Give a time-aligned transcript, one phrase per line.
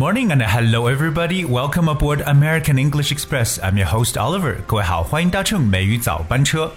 [0.00, 1.44] morning and hello everybody.
[1.44, 3.58] Welcome aboard American English Express.
[3.62, 4.56] I'm your host Oliver.
[4.66, 6.72] 各位好，欢迎搭乘美语早班车。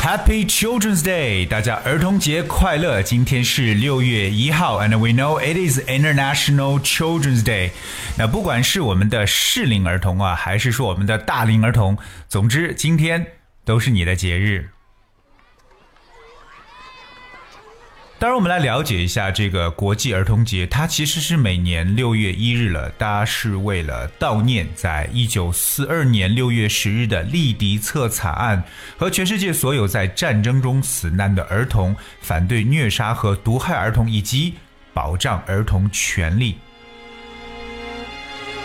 [0.00, 1.44] Happy Children's Day！
[1.48, 3.02] 大家儿童节快乐！
[3.02, 7.70] 今天是六月一号，and we know it is International Children's Day。
[8.16, 13.26] 那不管是我们的适龄儿童啊，还是说我们的大龄儿童，总之今天
[13.64, 14.68] 都是你的节日。
[18.17, 22.89] 当然，我们来了解一下这个国际儿童节，它其实是每年六月一日了。
[22.91, 28.63] 大家是为了悼念在一九四二年六月十日的利迪策惨案
[28.97, 34.53] 和全世界所有在战争中死难的儿童，反对虐杀和毒害儿童，以及
[34.93, 36.55] 保障儿童权利。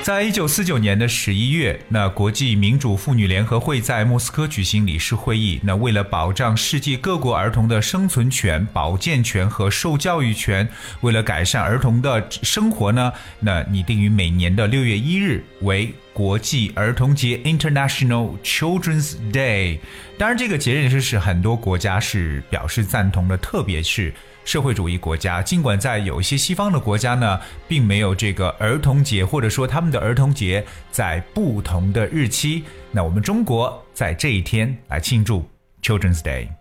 [0.02, 5.60] 在一九四九年的十一月，那国际民主妇女联合会在莫斯科举行理事会议。
[5.62, 10.66] 那为了保障世界各国儿童的生存权、保健权和受教育权，
[11.02, 19.78] 为了改善儿童的生活呢，那拟定于每年的六月一日为国际儿童节 （International Children's Day）。
[20.18, 24.12] 当然，这个节日是是很多国家是表示赞同的，特别是。
[24.42, 27.38] 社会主义国家，尽管在有一些西方的国家呢，
[27.68, 35.48] 并没有这个儿童节，或者说他们的儿童节在不同的日期，那我们中国在这一天来庆祝
[35.82, 36.59] Children's Day。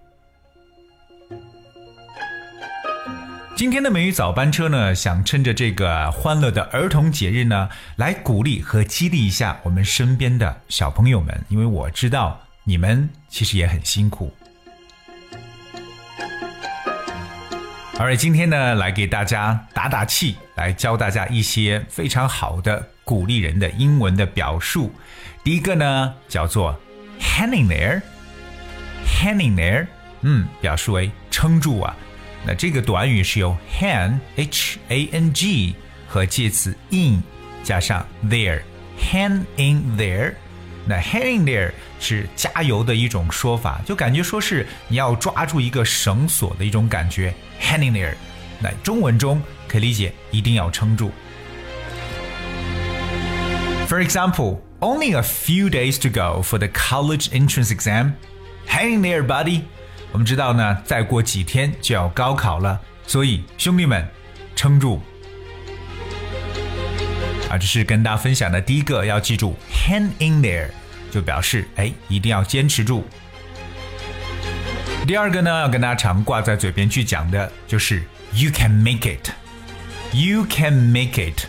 [3.59, 14.33] 今天的美语早班车呢，想趁着这个欢乐的儿童节日呢，来鼓励和激励一下我们身边的小朋友们，因为我知道你们其实也很辛苦。
[17.97, 24.89] 而今天呢，来给大家打打气，来教大家一些非常好的鼓励人的英文的表述。
[25.43, 26.79] 第一个呢，叫做
[27.19, 29.85] hanging there，hanging there，
[30.21, 31.93] 嗯，表示为撑住啊。
[32.46, 35.74] 那这个短语是由 hang h a n g
[36.06, 37.22] 和介词 in
[37.62, 40.34] 加上 there，hang in there。
[40.86, 47.32] 那 hang there 是加油的一种说法，就感觉说是你要抓住一个绳索的一种感觉。
[47.58, 48.14] hanging there，
[48.60, 51.10] 那中文中可以理解一定要撑住。
[53.88, 58.12] For example, only a few days to go for the college entrance exam.
[58.66, 59.62] Hang there, buddy.
[60.11, 64.07] 我们知道呢，再过几天就要高考了，所以兄弟们，
[64.55, 65.01] 撑住。
[67.49, 70.69] 啊，这是跟大家分享的第一个，要记住 hang in there，
[71.11, 73.03] 就表示哎，一定要坚持住。
[75.07, 78.03] 第二个呢，要跟大家常挂在嘴边去讲的就是
[78.33, 79.29] "You can make it",
[80.11, 81.45] "You can make it"。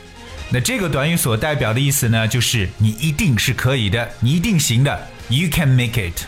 [0.50, 5.09] 那这个短语所代表的意思呢，就是你一定是可以的，你一定行的。
[5.28, 6.25] You can make it。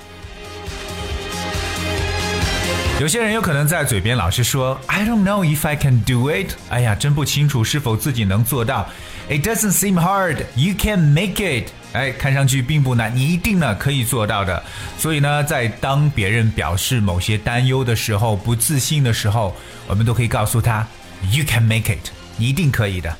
[3.00, 8.88] 有些人有可能在嘴边老是说 "I don't know if I can do it"，哎呀，真不清楚是否自己能做到。
[9.28, 10.44] It doesn't seem hard.
[10.54, 11.70] You can make it.
[11.94, 14.62] 哎，看上去并不难，你一定呢可以做到的。
[14.98, 19.56] 所以呢，在当别人表示某些担忧的时候、不自信的时候，
[19.88, 20.86] 我们都可以告诉他
[21.32, 23.16] ：“You can make it，你一定可以的。”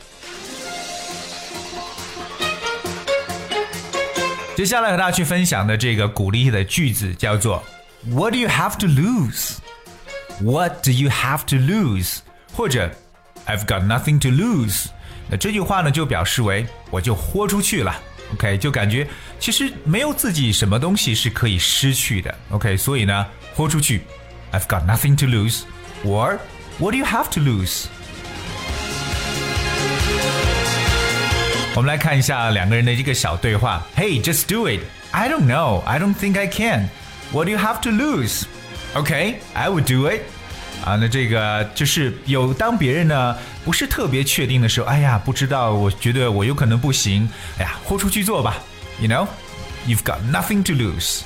[4.55, 7.65] 接下来和大家去分享的这个鼓励的句子叫做
[8.10, 12.20] “What do you have to lose？”“What do you have to lose？”
[12.56, 12.92] 或者
[13.46, 14.88] “I've got nothing to lose。”
[15.30, 17.96] 那这句话呢，就表示为我就豁出去了。
[18.34, 19.08] OK，就感觉
[19.40, 22.34] 其实没有自己什么东西是可以失去的。
[22.50, 23.26] OK，所以呢，
[23.56, 24.02] 豁出去，
[24.52, 26.38] I've got nothing to lose。Or
[26.78, 27.86] what do you have to lose？
[31.76, 33.86] 我们来看一下两个人的一个小对话。
[33.96, 34.82] Hey, just do it.
[35.12, 35.82] I don't know.
[35.84, 36.90] I don't think I can.
[37.32, 38.44] What do you have to lose?
[38.96, 40.22] Okay, I would do it.
[40.86, 43.36] 啊，那这个就是有当别人呢
[43.66, 48.58] 不是特别确定的时候，哎呀，不知道，我觉得我有可能不行，哎呀，豁出去做吧，
[49.00, 51.22] you know，you've got nothing to lose。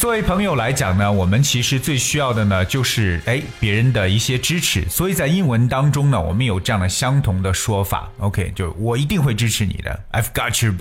[0.00, 10.74] 作为朋友来讲呢，我们其实最需要的呢就是哎别人的一些支持，所以在英文当中呢，我们有这样的相同的说法，OK，就我一定会支持你的，I've got your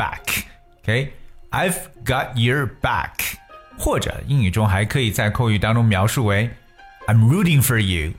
[1.51, 3.35] back，OK，I've got your back。
[3.77, 6.49] 或者英语中还可以在口语当中描述为
[7.05, 8.13] "I'm rooting for you",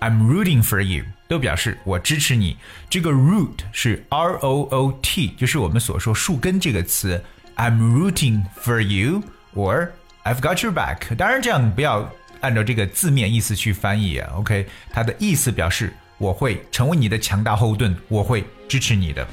[0.00, 2.56] "I'm rooting for you" 都表示我支持你。
[2.90, 7.22] 这个 root 是 R O O T，就是我们所说树根这个词。
[7.54, 9.22] I'm rooting for you
[9.54, 9.90] or
[10.24, 11.14] I've got your back。
[11.14, 12.10] 当然，这样不要
[12.40, 14.32] 按照这个字面意思去翻译啊。
[14.36, 19.24] OK，它的意思表示我会成为你的强大后盾，我会支持你的。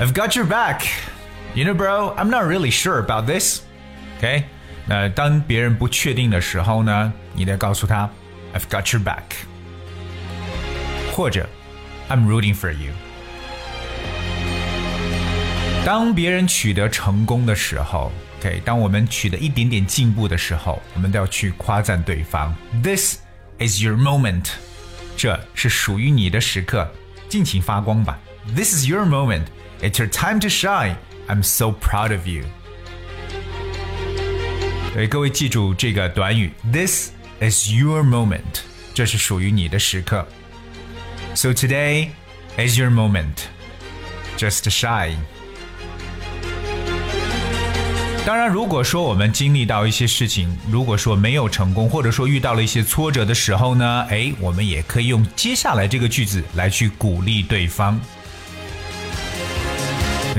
[0.00, 3.60] I've got your back。You know, bro, I'm not really sure about this.
[4.18, 4.44] OK，
[4.86, 8.10] 那当别人不确定的时候呢，你得告诉他
[8.54, 9.22] "I've got your back"，
[11.12, 11.48] 或者
[12.10, 12.92] "I'm rooting for you"。
[15.84, 22.54] 当别人取得成功的时候，OK，当我们取得一点点进步的时候，我们都要去夸赞对方。
[22.82, 23.20] This
[23.58, 24.48] is your moment，
[25.16, 26.90] 这是属于你的时刻，
[27.28, 28.18] 尽情发光吧。
[28.54, 29.44] This is your moment.
[29.80, 30.96] It's your time to shine.
[31.28, 32.44] I'm so proud of you.
[34.94, 38.60] 对，各位记住这个短语，This is your moment，
[38.94, 40.26] 这是属于你的时刻。
[41.34, 42.08] So today
[42.56, 43.34] is your moment.
[44.38, 45.18] Just shine.
[48.24, 58.00] 当然，如果说我们经历到一些事情，如果说没有成功，或者说遇到了一些挫折的时候呢，哎，我们也可以用接下来这个句子来去鼓励对方。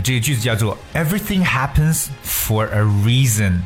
[0.03, 3.61] 这个句子叫做 "Everything happens for a reason."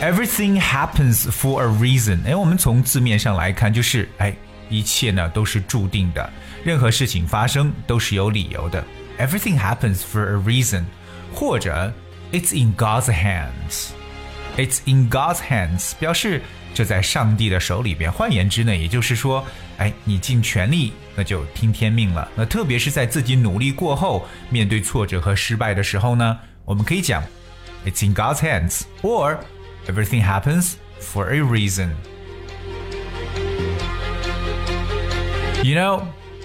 [0.00, 2.18] Everything happens for a reason。
[2.24, 4.36] 哎，我们从字面上来看，就是哎，
[4.68, 6.32] 一切呢都是注定的，
[6.64, 8.84] 任何事情发生都是有理由的。
[9.18, 10.84] Everything happens for a reason，
[11.34, 11.92] 或者
[12.30, 16.42] It's in God's hands。It's in God's hands，表示
[16.74, 18.10] 这在上帝的手里边。
[18.10, 19.44] 换言之呢，也就是说，
[19.78, 22.28] 哎，你尽全力，那就听天命了。
[22.34, 27.22] 那特别是在自己努力过后，面对挫折和失败的时候呢，我们可以讲，
[27.84, 29.38] It's in God's hands，or
[29.86, 31.90] everything happens for a reason.
[35.62, 36.02] You know,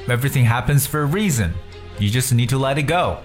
[0.08, 1.52] everything happens for a reason.
[2.00, 3.18] You just need to let it go.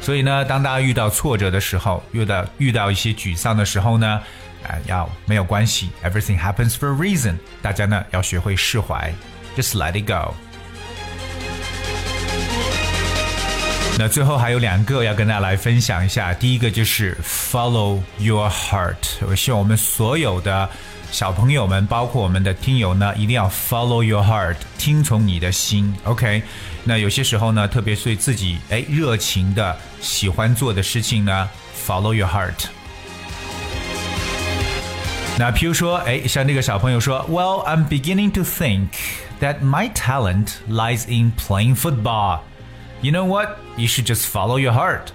[0.00, 4.20] 所以呢，当大家遇到挫折的时候，遇到遇到一些沮丧的时候呢，
[4.67, 7.35] 啊、要没有关系，everything happens for a reason。
[7.61, 9.13] 大家呢要学会释怀
[9.55, 10.33] ，just let it go。
[13.97, 18.95] 那最后还有两个要跟大家来分享一下，第一个就是 follow your heart。
[19.27, 20.69] 我希望我们所有的
[21.11, 25.93] 小朋友们，包括我们的听友呢，一定要 follow your heart，听从你的心。
[26.05, 26.41] OK，
[26.85, 31.49] 那有些时候呢，特别对自己哎热情的喜欢做的事情呢
[31.85, 32.69] ，follow your heart。
[35.38, 38.90] 那譬如说，哎，像这个小朋友说，Well, I'm beginning to think
[39.40, 42.40] that my talent lies in playing football.
[43.02, 43.58] You know what?
[43.76, 45.08] You should just follow your heart.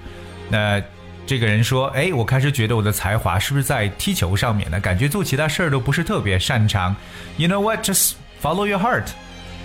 [0.49, 0.81] 那
[1.25, 4.79] 这个人说：“哎，我开始觉得我的才华是不是在踢球上面呢？
[4.79, 6.95] 感觉做其他事儿都不是特别擅长。
[7.37, 7.79] You know what?
[7.81, 9.05] Just follow your heart，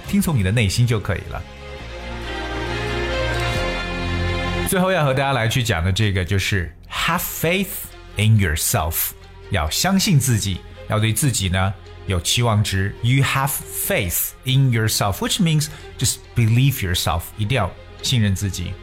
[0.06, 1.42] 听从你的内心就可以了。”
[4.68, 7.86] 最后要和大家来去讲的这个就是 have faith
[8.16, 9.10] in yourself，
[9.51, 10.59] 要相信自己，
[10.89, 11.73] 要对自己呢
[12.07, 12.95] 有期望值。
[13.01, 13.51] You have
[13.87, 15.67] faith in yourself，which means
[15.97, 18.73] just believe yourself，一定要信任自己。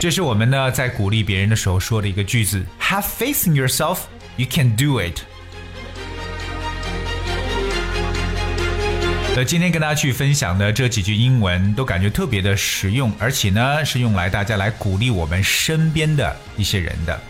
[0.00, 4.00] 这是我们呢在鼓励别人的时候说的一个句子：Have faith in yourself,
[4.36, 5.20] you can do it。
[9.36, 17.20] 那今天跟大家去分享的这几句英文都感觉特别的实用，而且呢是用来大家来鼓励我们身边的一些人的。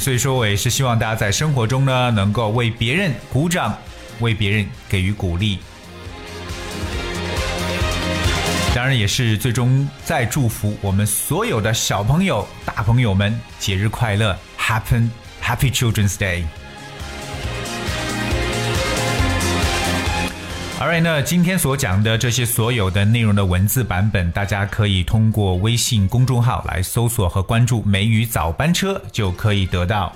[0.00, 3.76] 所以说我也是希望大家在生活中呢能够为别人鼓掌，
[4.20, 5.58] 为别人给予鼓励。
[8.74, 15.08] 当然，也是最终再祝福我们所有的小朋友、大朋友们节日快乐，Happy
[15.42, 16.44] Happy Children's Day。
[20.79, 30.13] Alright，那今天所讲的这些所有的内容的文字版本，大家可以通过微信公众号来搜索和关注“梅雨早班车”就可以得到。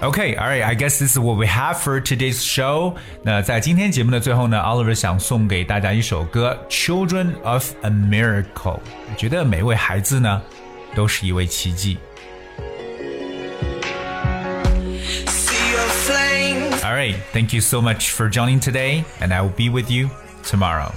[0.00, 0.62] Okay, all right.
[0.62, 2.94] I guess this is what we have for today's show.
[3.22, 8.44] 那在今天节目的最后呢，Oliver 想送给大家一首歌《Children of a Miracle》。
[8.64, 10.42] 我觉得每位孩子呢，
[10.94, 11.96] 都是一位奇迹。
[16.89, 17.13] All right.
[17.33, 20.09] Thank you so much for joining today, and I will be with you
[20.41, 20.91] tomorrow.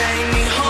[0.00, 0.69] Take me home,